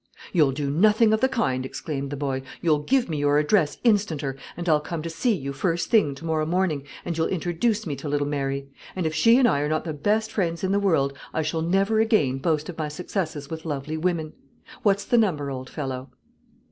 "You'll 0.33 0.51
do 0.51 0.71
nothing 0.71 1.13
of 1.13 1.21
the 1.21 1.29
kind," 1.29 1.63
exclaimed 1.63 2.09
the 2.09 2.17
boy. 2.17 2.41
"You'll 2.59 2.79
give 2.81 3.07
me 3.07 3.17
your 3.19 3.37
address 3.37 3.77
instanter, 3.83 4.35
and 4.57 4.67
I'll 4.67 4.79
come 4.79 5.03
to 5.03 5.11
see 5.11 5.35
you 5.35 5.51
the 5.51 5.57
first 5.59 5.91
thing 5.91 6.15
to 6.15 6.25
morrow 6.25 6.47
morning, 6.47 6.87
and 7.05 7.15
you'll 7.15 7.27
introduce 7.27 7.85
me 7.85 7.95
to 7.97 8.09
little 8.09 8.25
Mary; 8.25 8.65
and 8.95 9.05
if 9.05 9.13
she 9.13 9.37
and 9.37 9.47
I 9.47 9.59
are 9.59 9.69
not 9.69 9.83
the 9.83 9.93
best 9.93 10.31
friends 10.31 10.63
in 10.63 10.71
the 10.71 10.79
world, 10.79 11.15
I 11.35 11.43
shall 11.43 11.61
never 11.61 11.99
again 11.99 12.39
boast 12.39 12.67
of 12.67 12.79
my 12.79 12.87
successes 12.87 13.51
with 13.51 13.63
lovely 13.63 13.95
woman. 13.95 14.33
What's 14.81 15.05
the 15.05 15.19
number, 15.19 15.51
old 15.51 15.69
fellow?" 15.69 16.09